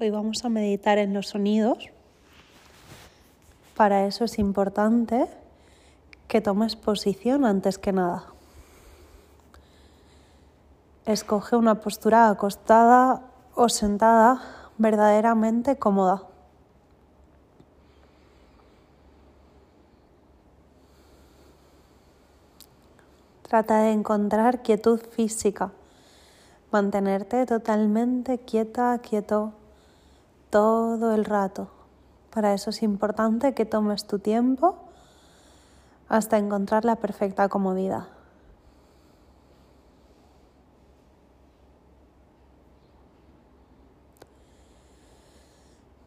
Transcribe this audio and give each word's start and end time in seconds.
Hoy 0.00 0.10
vamos 0.10 0.44
a 0.44 0.48
meditar 0.48 0.98
en 0.98 1.14
los 1.14 1.28
sonidos. 1.28 1.88
Para 3.76 4.06
eso 4.06 4.24
es 4.24 4.40
importante 4.40 5.28
que 6.26 6.40
tomes 6.40 6.74
posición 6.74 7.44
antes 7.44 7.78
que 7.78 7.92
nada. 7.92 8.24
Escoge 11.06 11.54
una 11.54 11.80
postura 11.80 12.28
acostada 12.28 13.22
o 13.54 13.68
sentada 13.68 14.42
verdaderamente 14.78 15.76
cómoda. 15.76 16.24
Trata 23.42 23.82
de 23.82 23.92
encontrar 23.92 24.62
quietud 24.62 24.98
física, 24.98 25.70
mantenerte 26.72 27.46
totalmente 27.46 28.38
quieta, 28.38 28.98
quieto 28.98 29.52
todo 30.54 31.12
el 31.16 31.24
rato. 31.24 31.66
Para 32.30 32.54
eso 32.54 32.70
es 32.70 32.84
importante 32.84 33.54
que 33.54 33.66
tomes 33.66 34.06
tu 34.06 34.20
tiempo 34.20 34.76
hasta 36.08 36.38
encontrar 36.38 36.84
la 36.84 36.94
perfecta 36.94 37.48
comodidad. 37.48 38.04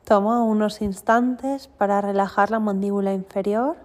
Toma 0.05 0.41
unos 0.43 0.81
instantes 0.81 1.67
para 1.67 1.99
relajar 1.99 2.49
la 2.49 2.61
mandíbula 2.61 3.11
inferior, 3.11 3.75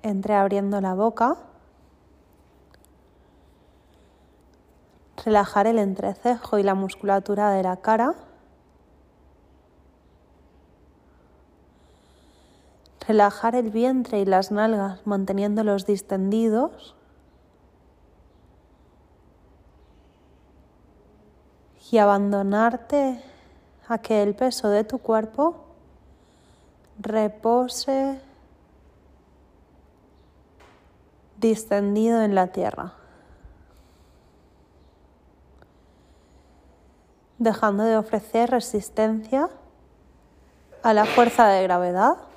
entreabriendo 0.00 0.80
la 0.80 0.94
boca, 0.94 1.36
relajar 5.22 5.66
el 5.66 5.78
entrecejo 5.78 6.58
y 6.58 6.62
la 6.62 6.74
musculatura 6.74 7.50
de 7.50 7.62
la 7.62 7.76
cara, 7.76 8.14
relajar 13.08 13.54
el 13.54 13.70
vientre 13.70 14.20
y 14.20 14.26
las 14.26 14.52
nalgas 14.52 15.06
manteniéndolos 15.06 15.86
distendidos. 15.86 16.94
Y 21.90 21.96
abandonarte 21.96 23.24
a 23.88 23.96
que 23.96 24.22
el 24.22 24.34
peso 24.34 24.68
de 24.68 24.84
tu 24.84 24.98
cuerpo 24.98 25.64
repose 26.98 28.20
distendido 31.38 32.20
en 32.20 32.34
la 32.34 32.48
tierra, 32.48 32.92
dejando 37.38 37.84
de 37.84 37.96
ofrecer 37.96 38.50
resistencia 38.50 39.48
a 40.82 40.92
la 40.92 41.06
fuerza 41.06 41.48
de 41.48 41.62
gravedad. 41.62 42.27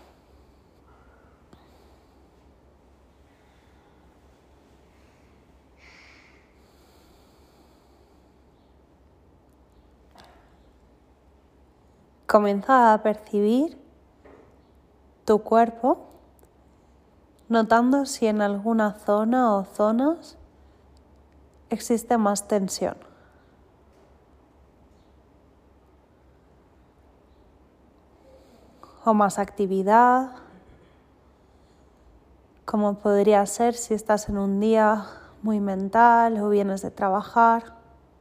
Comienza 12.32 12.94
a 12.94 13.04
percibir 13.04 13.78
tu 15.26 15.40
cuerpo, 15.40 16.08
notando 17.50 18.06
si 18.06 18.26
en 18.26 18.42
alguna 18.42 18.94
zona 18.94 19.54
o 19.54 19.66
zonas 19.66 20.38
existe 21.70 22.18
más 22.18 22.48
tensión. 22.48 22.96
O 29.04 29.14
más 29.14 29.38
actividad, 29.38 30.32
como 32.64 32.94
podría 32.94 33.46
ser 33.46 33.74
si 33.74 33.94
estás 33.94 34.30
en 34.30 34.38
un 34.38 34.62
día 34.62 35.06
muy 35.42 35.60
mental 35.60 36.40
o 36.42 36.48
vienes 36.48 36.82
de 36.82 36.92
trabajar, 36.92 37.76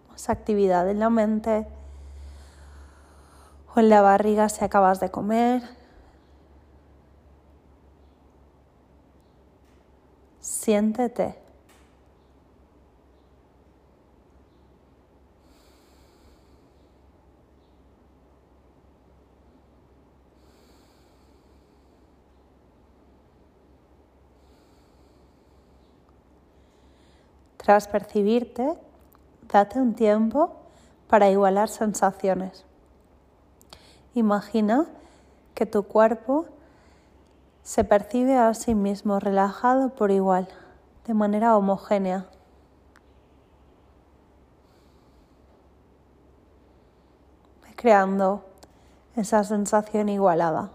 más 0.09 0.29
actividad 0.29 0.91
en 0.91 0.99
la 0.99 1.11
mente 1.11 1.69
o 3.75 3.81
en 3.81 3.89
la 3.89 4.01
barriga 4.01 4.49
si 4.49 4.65
acabas 4.65 5.01
de 5.01 5.11
comer. 5.11 5.63
Siéntete. 10.41 11.37
Tras 27.57 27.87
percibirte, 27.87 28.75
date 29.53 29.79
un 29.79 29.95
tiempo 29.95 30.57
para 31.09 31.31
igualar 31.31 31.69
sensaciones. 31.69 32.65
Imagina 34.15 34.87
que 35.55 35.67
tu 35.67 35.85
cuerpo 35.85 36.47
se 37.63 37.85
percibe 37.85 38.37
a 38.37 38.53
sí 38.55 38.75
mismo 38.75 39.21
relajado 39.21 39.91
por 39.91 40.11
igual, 40.11 40.49
de 41.07 41.15
manera 41.15 41.57
homogénea. 41.57 42.27
creando 47.81 48.45
esa 49.17 49.43
sensación 49.43 50.11
igualada. 50.11 50.71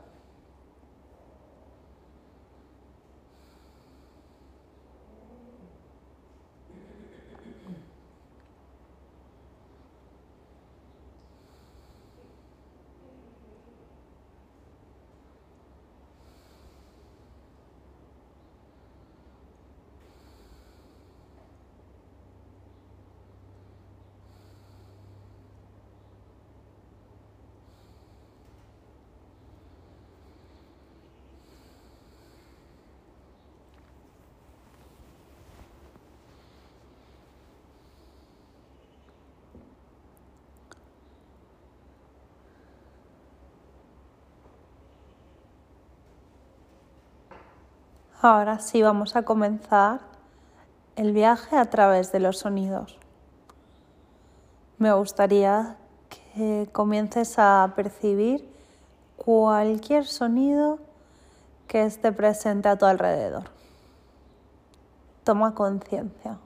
Ahora 48.28 48.58
sí 48.58 48.82
vamos 48.82 49.16
a 49.16 49.22
comenzar 49.22 50.00
el 50.96 51.12
viaje 51.12 51.58
a 51.58 51.70
través 51.70 52.12
de 52.12 52.20
los 52.20 52.40
sonidos. 52.40 52.98
Me 54.80 54.92
gustaría 54.94 55.78
que 56.10 56.68
comiences 56.72 57.36
a 57.38 57.74
percibir 57.76 58.50
cualquier 59.16 60.08
sonido 60.08 60.80
que 61.68 61.86
esté 61.86 62.12
presente 62.12 62.68
a 62.68 62.80
tu 62.80 62.88
alrededor. 62.88 63.44
Toma 65.24 65.54
conciencia. 65.54 66.40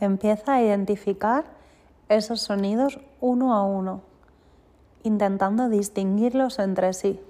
Empieza 0.00 0.54
a 0.54 0.62
identificar 0.62 1.44
esos 2.08 2.40
sonidos 2.40 3.00
uno 3.20 3.54
a 3.54 3.62
uno, 3.64 4.02
intentando 5.02 5.68
distinguirlos 5.68 6.58
entre 6.58 6.92
sí. 6.92 7.20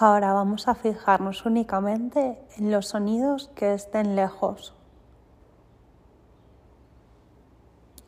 Ahora 0.00 0.32
vamos 0.32 0.66
a 0.66 0.74
fijarnos 0.74 1.46
únicamente 1.46 2.44
en 2.56 2.72
los 2.72 2.88
sonidos 2.88 3.50
que 3.54 3.74
estén 3.74 4.16
lejos. 4.16 4.74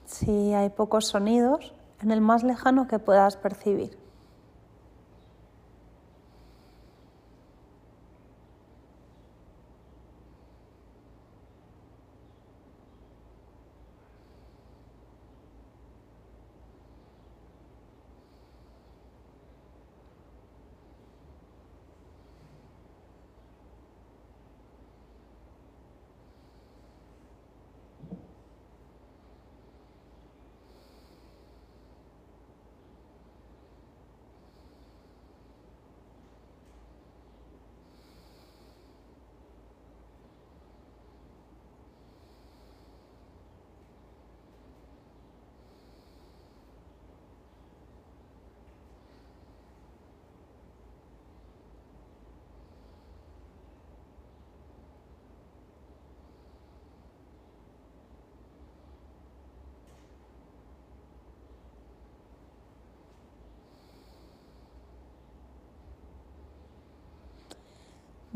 Si 0.05 0.53
hay 0.53 0.71
pocos 0.71 1.07
sonidos, 1.07 1.75
en 2.01 2.11
el 2.11 2.21
más 2.21 2.43
lejano 2.43 2.89
que 2.89 2.99
puedas 2.99 3.37
percibir. 3.37 4.06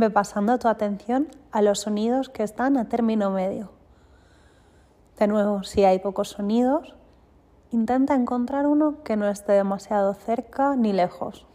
Ve 0.01 0.09
pasando 0.09 0.59
tu 0.59 0.67
atención 0.67 1.29
a 1.53 1.61
los 1.61 1.81
sonidos 1.81 2.31
que 2.31 2.43
están 2.43 2.79
a 2.79 2.89
término 2.89 3.31
medio. 3.31 3.71
De 5.19 5.27
nuevo, 5.27 5.63
si 5.63 5.85
hay 5.85 5.99
pocos 5.99 6.31
sonidos, 6.31 6.97
intenta 7.71 8.15
encontrar 8.15 8.67
uno 8.67 9.03
que 9.05 9.17
no 9.17 9.29
esté 9.29 9.53
demasiado 9.53 10.15
cerca 10.15 10.75
ni 10.75 10.95
lejos. 10.95 11.47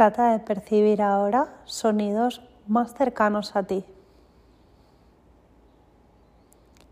Trata 0.00 0.32
de 0.32 0.38
percibir 0.38 1.02
ahora 1.02 1.52
sonidos 1.66 2.40
más 2.66 2.94
cercanos 2.94 3.54
a 3.54 3.64
ti. 3.64 3.84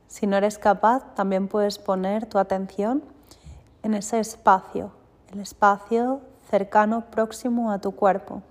Si 0.08 0.26
no 0.26 0.36
eres 0.36 0.58
capaz, 0.58 1.14
también 1.14 1.48
puedes 1.48 1.78
poner 1.78 2.26
tu 2.26 2.36
atención 2.36 3.02
en 3.82 3.94
ese 3.94 4.20
espacio, 4.20 4.92
el 5.32 5.40
espacio 5.40 6.20
cercano, 6.50 7.06
próximo 7.10 7.72
a 7.72 7.78
tu 7.78 7.92
cuerpo. 7.92 8.42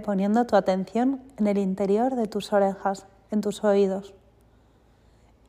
Poniendo 0.00 0.46
tu 0.46 0.56
atención 0.56 1.20
en 1.36 1.46
el 1.46 1.58
interior 1.58 2.16
de 2.16 2.26
tus 2.26 2.52
orejas, 2.52 3.06
en 3.30 3.40
tus 3.40 3.62
oídos. 3.62 4.14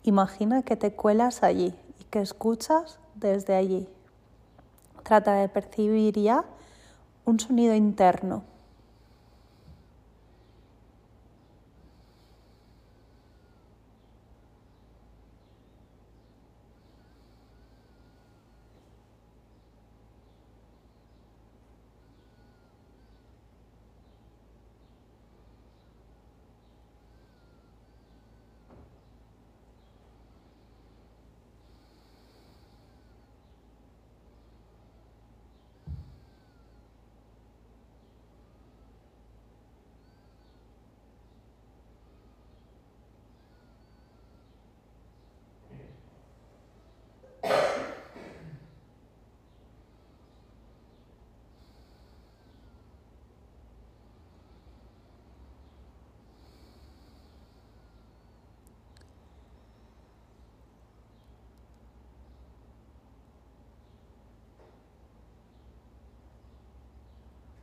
Imagina 0.03 0.63
que 0.63 0.75
te 0.75 0.93
cuelas 0.93 1.43
allí 1.43 1.73
y 2.00 2.03
que 2.05 2.21
escuchas 2.21 3.00
desde 3.15 3.55
allí. 3.55 3.88
Trata 5.03 5.35
de 5.35 5.50
percibir 5.50 6.19
ya 6.19 6.45
un 7.25 7.39
sonido 7.39 7.73
interno 7.73 8.43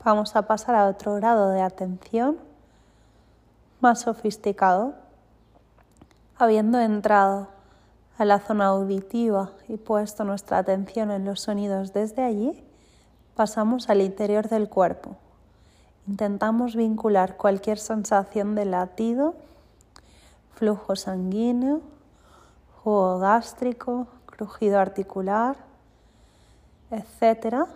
Vamos 0.02 0.34
a 0.34 0.42
pasar 0.42 0.76
a 0.76 0.86
otro 0.86 1.16
grado 1.16 1.50
de 1.50 1.60
atención 1.60 2.38
más 3.80 4.00
sofisticado. 4.00 4.94
Habiendo 6.38 6.80
entrado 6.80 7.48
a 8.16 8.24
la 8.24 8.38
zona 8.38 8.68
auditiva 8.68 9.50
y 9.68 9.76
puesto 9.76 10.24
nuestra 10.24 10.56
atención 10.56 11.10
en 11.10 11.26
los 11.26 11.42
sonidos 11.42 11.92
desde 11.92 12.22
allí, 12.22 12.64
pasamos 13.34 13.90
al 13.90 14.00
interior 14.00 14.48
del 14.48 14.70
cuerpo. 14.70 15.16
Intentamos 16.08 16.76
vincular 16.76 17.36
cualquier 17.36 17.78
sensación 17.78 18.54
de 18.54 18.64
latido, 18.64 19.34
flujo 20.54 20.96
sanguíneo, 20.96 21.82
jugo 22.82 23.18
gástrico, 23.18 24.06
crujido 24.24 24.80
articular, 24.80 25.56
etc., 26.90 27.66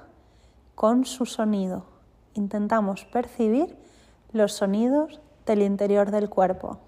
con 0.75 1.04
su 1.04 1.26
sonido 1.26 1.93
intentamos 2.35 3.05
percibir 3.05 3.76
los 4.33 4.53
sonidos 4.53 5.21
del 5.47 5.62
interior 5.62 6.11
del 6.11 6.29
cuerpo. 6.29 6.79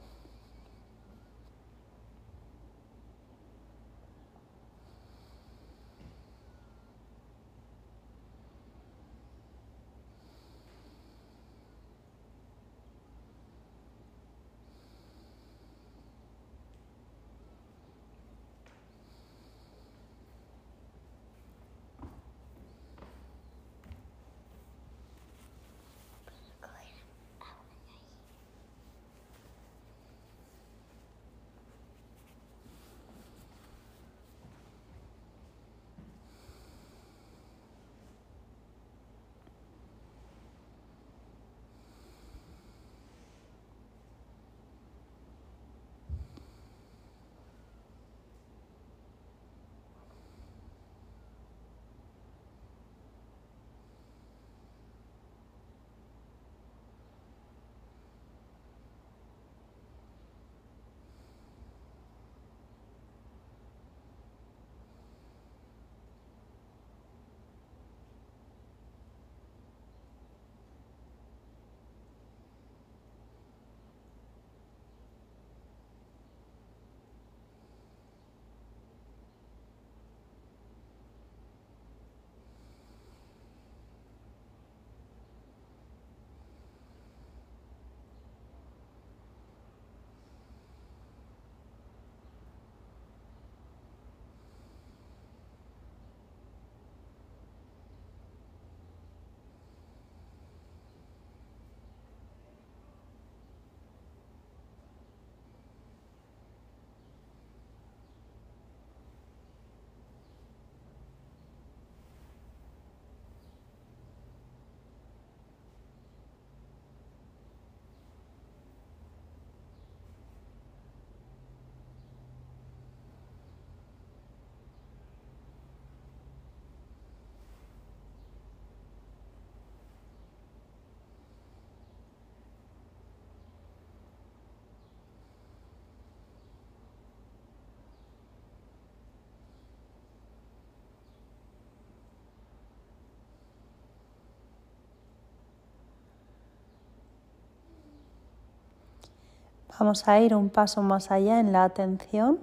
Vamos 149.78 150.08
a 150.08 150.18
ir 150.20 150.34
un 150.34 150.48
paso 150.48 150.80
más 150.80 151.10
allá 151.10 151.38
en 151.38 151.52
la 151.52 151.64
atención, 151.64 152.38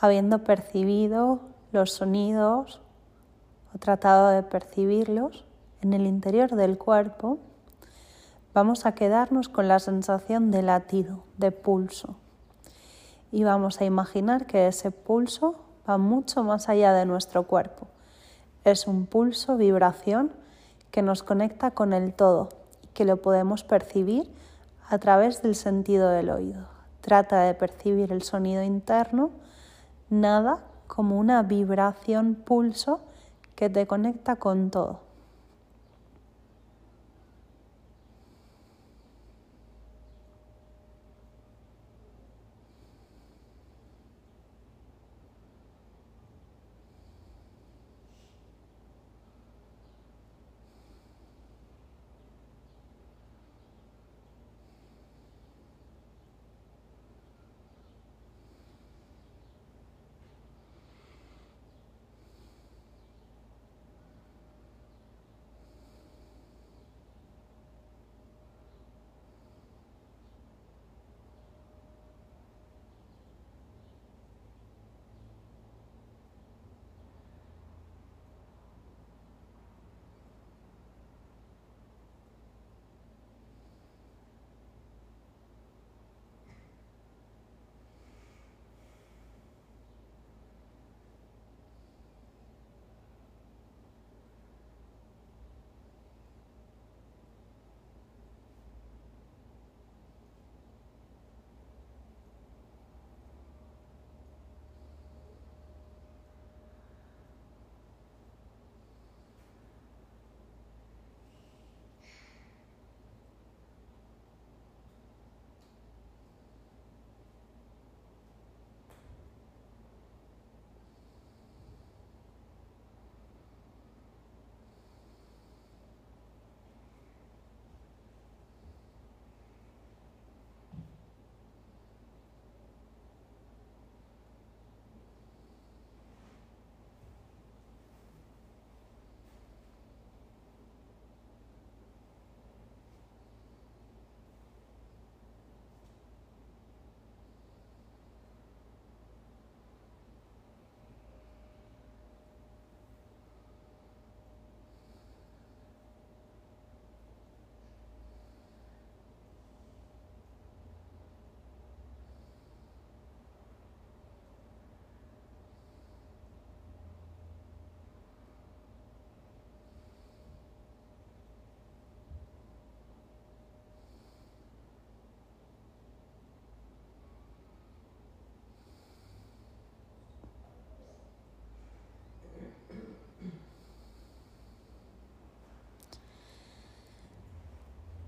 habiendo 0.00 0.42
percibido 0.42 1.38
los 1.70 1.92
sonidos 1.92 2.80
o 3.72 3.78
tratado 3.78 4.30
de 4.30 4.42
percibirlos 4.42 5.44
en 5.82 5.92
el 5.92 6.06
interior 6.06 6.56
del 6.56 6.78
cuerpo. 6.78 7.38
Vamos 8.54 8.86
a 8.86 8.94
quedarnos 8.96 9.48
con 9.48 9.68
la 9.68 9.78
sensación 9.78 10.50
de 10.50 10.62
latido, 10.62 11.22
de 11.36 11.52
pulso. 11.52 12.16
Y 13.30 13.44
vamos 13.44 13.80
a 13.80 13.84
imaginar 13.84 14.46
que 14.46 14.66
ese 14.66 14.90
pulso 14.90 15.54
va 15.88 15.96
mucho 15.96 16.42
más 16.42 16.68
allá 16.68 16.92
de 16.92 17.06
nuestro 17.06 17.44
cuerpo. 17.44 17.86
Es 18.64 18.88
un 18.88 19.06
pulso, 19.06 19.56
vibración 19.56 20.32
que 20.90 21.02
nos 21.02 21.22
conecta 21.22 21.70
con 21.70 21.92
el 21.92 22.14
todo 22.14 22.48
que 22.94 23.04
lo 23.04 23.22
podemos 23.22 23.62
percibir 23.62 24.28
a 24.88 24.98
través 24.98 25.42
del 25.42 25.54
sentido 25.54 26.10
del 26.10 26.30
oído. 26.30 26.66
Trata 27.00 27.42
de 27.42 27.54
percibir 27.54 28.12
el 28.12 28.22
sonido 28.22 28.62
interno, 28.62 29.30
nada 30.10 30.64
como 30.86 31.18
una 31.18 31.42
vibración 31.42 32.34
pulso 32.34 33.00
que 33.54 33.70
te 33.70 33.86
conecta 33.86 34.36
con 34.36 34.70
todo. 34.70 35.03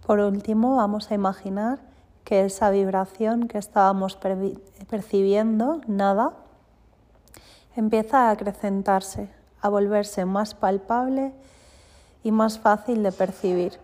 Por 0.06 0.20
último, 0.20 0.76
vamos 0.76 1.10
a 1.10 1.14
imaginar 1.14 1.80
que 2.22 2.44
esa 2.44 2.70
vibración 2.70 3.48
que 3.48 3.58
estábamos 3.58 4.16
percibiendo, 4.88 5.80
nada, 5.88 6.34
empieza 7.74 8.28
a 8.28 8.30
acrecentarse, 8.30 9.28
a 9.60 9.68
volverse 9.68 10.24
más 10.24 10.54
palpable 10.54 11.32
y 12.22 12.30
más 12.30 12.60
fácil 12.60 13.02
de 13.02 13.10
percibir. 13.10 13.80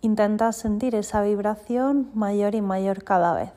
Intenta 0.00 0.50
sentir 0.52 0.94
esa 0.94 1.20
vibración 1.20 2.10
mayor 2.14 2.54
y 2.54 2.62
mayor 2.62 3.04
cada 3.04 3.34
vez. 3.34 3.50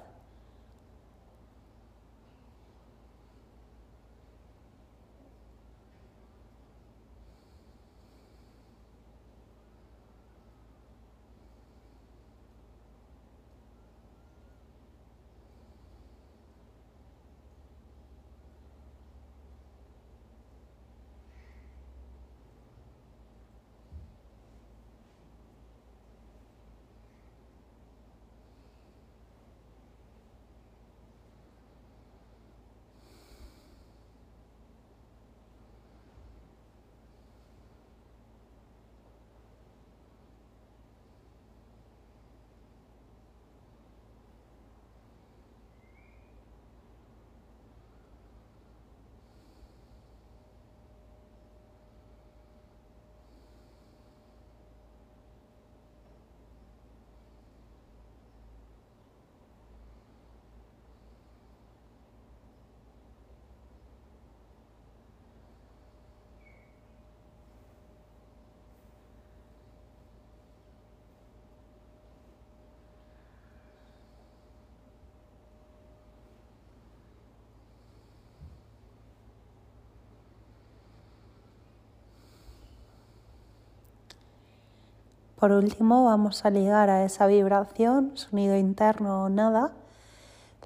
Por 85.39 85.53
último, 85.53 86.03
vamos 86.03 86.43
a 86.43 86.49
ligar 86.49 86.89
a 86.89 87.05
esa 87.05 87.25
vibración, 87.25 88.11
sonido 88.15 88.57
interno 88.57 89.23
o 89.23 89.29
nada, 89.29 89.71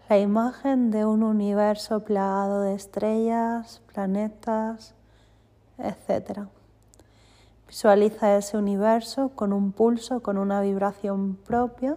la 0.10 0.18
imagen 0.18 0.90
de 0.90 1.06
un 1.06 1.22
universo 1.22 2.04
plagado 2.04 2.62
de 2.62 2.74
estrellas, 2.74 3.84
planetas, 3.94 4.96
etc. 5.78 6.48
Visualiza 7.68 8.36
ese 8.36 8.58
universo 8.58 9.30
con 9.36 9.54
un 9.54 9.74
pulso, 9.74 10.24
con 10.24 10.40
una 10.40 10.60
vibración 10.62 11.36
propia 11.36 11.96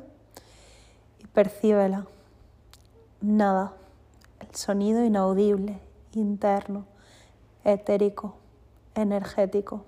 y 1.19 1.27
percíbela. 1.29 2.05
Nada, 3.23 3.73
el 4.41 4.55
sonido 4.55 5.03
inaudible, 5.03 5.81
interno, 6.12 6.85
etérico, 7.65 8.37
energético. 8.95 9.87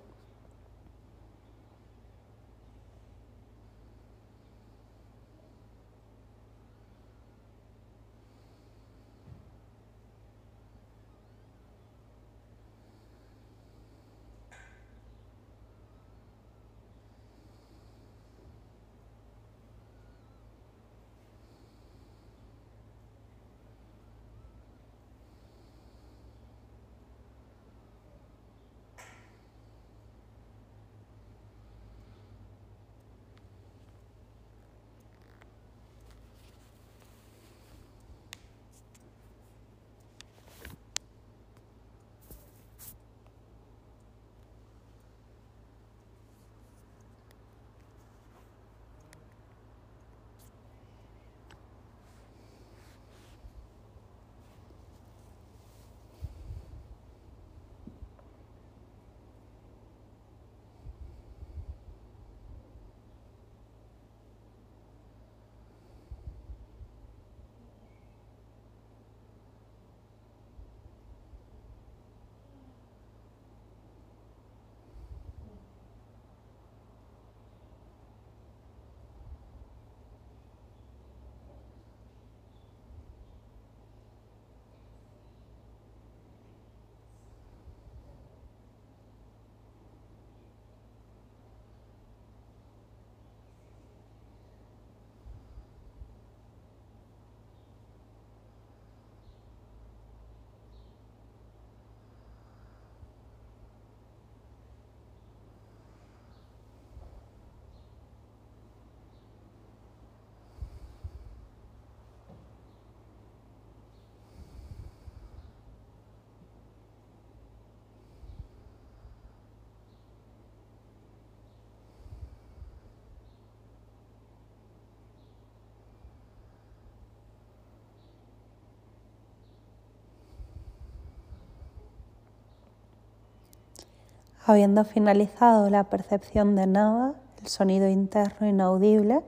Habiendo 134.49 134.87
finalizado 134.87 135.69
la 135.69 135.85
percepción 135.85 136.57
de 136.57 136.67
nada, 136.67 137.13
el 137.43 137.49
sonido 137.49 137.87
interno 137.87 138.49
inaudible, 138.49 139.21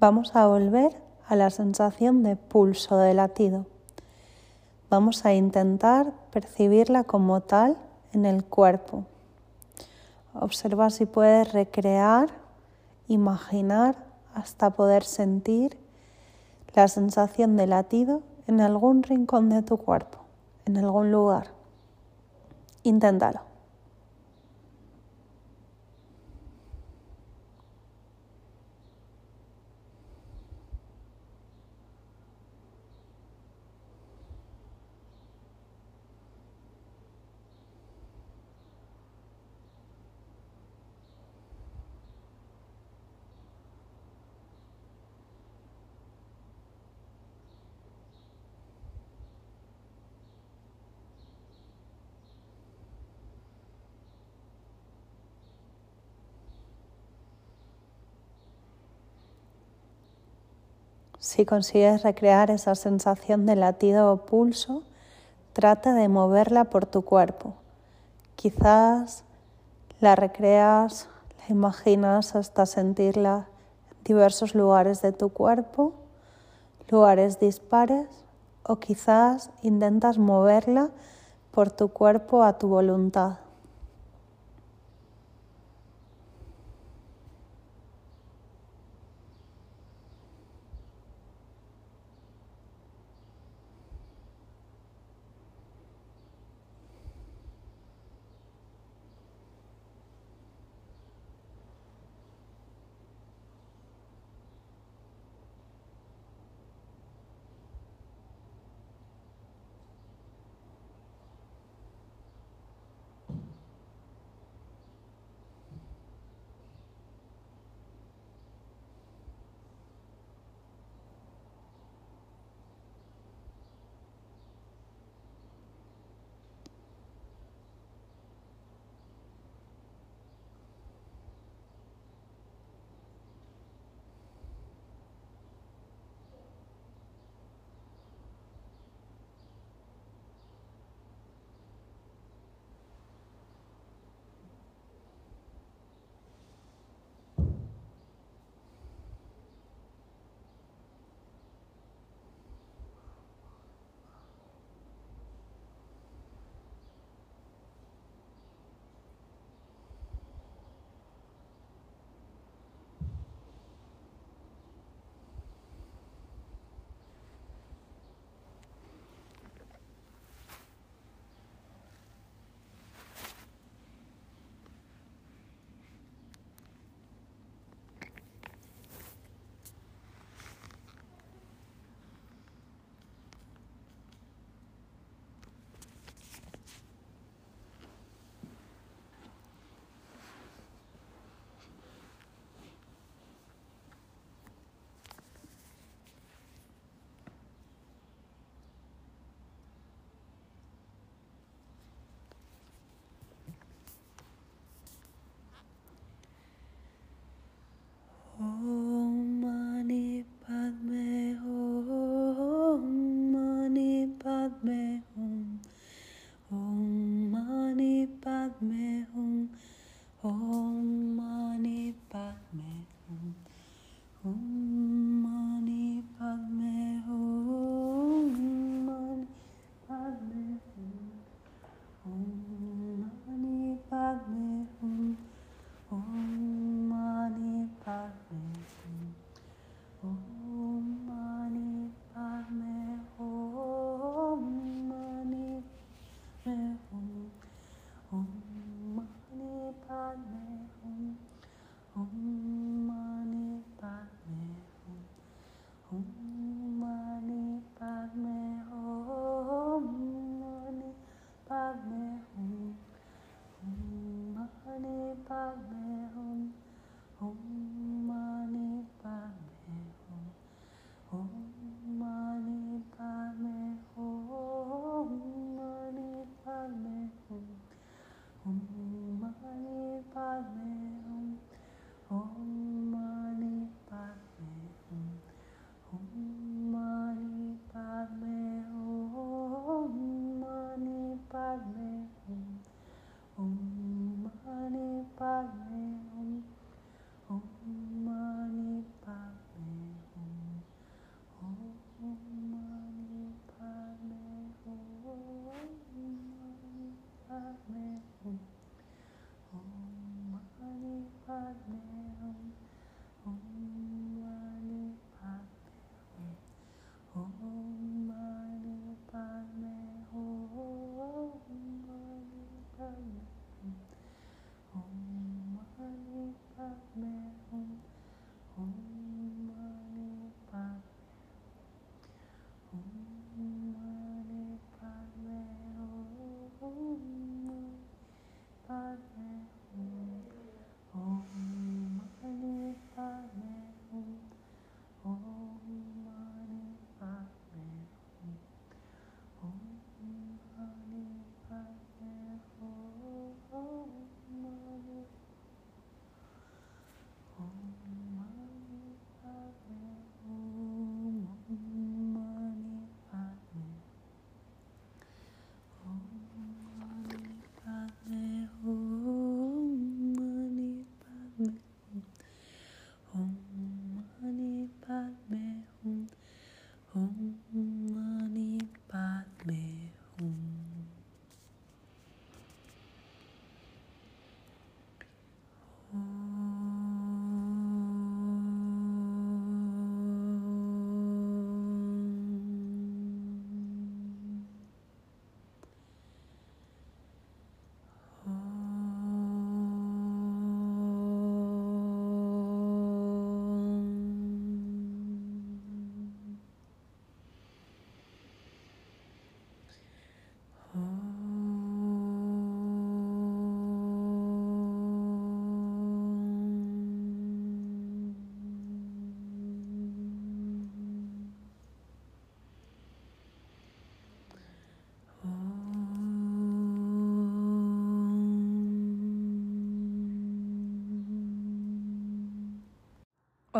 vamos 0.00 0.34
a 0.34 0.48
volver 0.48 1.00
a 1.28 1.36
la 1.36 1.48
sensación 1.50 2.24
de 2.24 2.34
pulso, 2.34 2.96
de 2.96 3.14
latido. 3.14 3.66
Vamos 4.90 5.24
a 5.24 5.32
intentar 5.32 6.12
percibirla 6.32 7.04
como 7.04 7.40
tal 7.42 7.76
en 8.12 8.26
el 8.26 8.42
cuerpo. 8.42 9.04
Observa 10.34 10.90
si 10.90 11.06
puedes 11.06 11.52
recrear, 11.52 12.30
imaginar 13.06 13.94
hasta 14.34 14.70
poder 14.70 15.04
sentir 15.04 15.78
la 16.74 16.88
sensación 16.88 17.56
de 17.56 17.68
latido 17.68 18.22
en 18.48 18.60
algún 18.60 19.04
rincón 19.04 19.50
de 19.50 19.62
tu 19.62 19.76
cuerpo, 19.76 20.18
en 20.64 20.78
algún 20.78 21.12
lugar. 21.12 21.52
Inténtalo. 22.82 23.49
Si 61.20 61.44
consigues 61.44 62.02
recrear 62.02 62.50
esa 62.50 62.74
sensación 62.74 63.44
de 63.44 63.54
latido 63.54 64.10
o 64.10 64.24
pulso, 64.24 64.82
trata 65.52 65.92
de 65.92 66.08
moverla 66.08 66.64
por 66.64 66.86
tu 66.86 67.02
cuerpo. 67.02 67.52
Quizás 68.36 69.22
la 70.00 70.16
recreas, 70.16 71.10
la 71.38 71.54
imaginas 71.54 72.34
hasta 72.34 72.64
sentirla 72.64 73.48
en 73.90 74.04
diversos 74.04 74.54
lugares 74.54 75.02
de 75.02 75.12
tu 75.12 75.28
cuerpo, 75.28 75.92
lugares 76.88 77.38
dispares, 77.38 78.08
o 78.62 78.76
quizás 78.76 79.50
intentas 79.60 80.16
moverla 80.16 80.88
por 81.50 81.70
tu 81.70 81.88
cuerpo 81.88 82.44
a 82.44 82.56
tu 82.56 82.68
voluntad. 82.68 83.40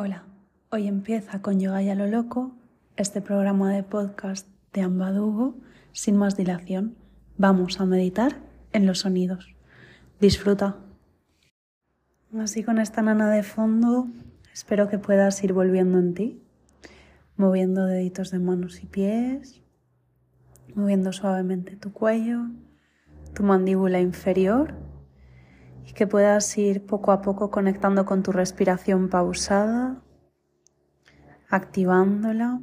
Hola, 0.03 0.25
hoy 0.71 0.89
empieza 0.89 1.43
con 1.43 1.61
Yoga 1.61 1.83
y 1.83 1.91
a 1.91 1.95
lo 1.95 2.07
loco, 2.07 2.53
este 2.97 3.21
programa 3.21 3.71
de 3.71 3.83
podcast 3.83 4.49
de 4.73 4.81
Ambadugo. 4.81 5.57
Sin 5.93 6.17
más 6.17 6.39
dilación, 6.39 6.97
vamos 7.37 7.83
a 7.83 7.85
meditar 7.85 8.39
en 8.73 8.87
los 8.87 9.01
sonidos. 9.01 9.55
Disfruta. 10.19 10.79
Así 12.39 12.65
con 12.65 12.79
esta 12.79 13.03
nana 13.03 13.31
de 13.31 13.43
fondo, 13.43 14.09
espero 14.55 14.89
que 14.89 14.99
puedas 14.99 15.45
ir 15.45 15.53
volviendo 15.53 15.99
en 15.99 16.15
ti, 16.15 16.43
moviendo 17.37 17.85
deditos 17.85 18.31
de 18.31 18.39
manos 18.39 18.83
y 18.83 18.87
pies, 18.87 19.61
moviendo 20.75 21.13
suavemente 21.13 21.77
tu 21.77 21.93
cuello, 21.93 22.47
tu 23.35 23.43
mandíbula 23.43 24.01
inferior 24.01 24.73
y 25.91 25.93
que 25.93 26.07
puedas 26.07 26.57
ir 26.57 26.87
poco 26.87 27.11
a 27.11 27.21
poco 27.21 27.51
conectando 27.51 28.05
con 28.05 28.23
tu 28.23 28.31
respiración 28.31 29.09
pausada, 29.09 30.01
activándola, 31.49 32.61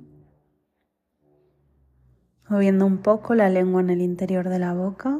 moviendo 2.49 2.85
un 2.85 2.99
poco 2.99 3.35
la 3.35 3.49
lengua 3.49 3.81
en 3.81 3.89
el 3.89 4.01
interior 4.01 4.47
de 4.47 4.59
la 4.59 4.73
boca 4.73 5.19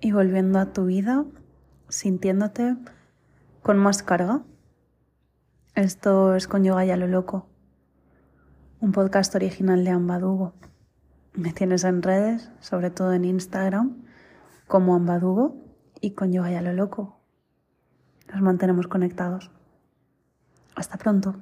y 0.00 0.12
volviendo 0.12 0.58
a 0.58 0.72
tu 0.72 0.86
vida 0.86 1.26
sintiéndote 1.90 2.78
con 3.62 3.76
más 3.76 4.02
carga. 4.02 4.42
Esto 5.74 6.34
es 6.34 6.48
con 6.48 6.64
yoga 6.64 6.86
y 6.86 6.90
a 6.92 6.96
lo 6.96 7.08
loco, 7.08 7.46
un 8.80 8.92
podcast 8.92 9.34
original 9.34 9.84
de 9.84 9.90
Ambadugo. 9.90 10.54
Me 11.34 11.52
tienes 11.52 11.84
en 11.84 12.00
redes, 12.02 12.50
sobre 12.60 12.88
todo 12.88 13.12
en 13.12 13.26
Instagram, 13.26 14.02
como 14.66 14.94
Ambadugo 14.94 15.59
y 16.00 16.12
con 16.12 16.32
yoga 16.32 16.50
y 16.50 16.54
a 16.54 16.62
lo 16.62 16.72
loco. 16.72 17.18
Nos 18.32 18.42
mantenemos 18.42 18.86
conectados. 18.86 19.50
Hasta 20.74 20.96
pronto. 20.98 21.36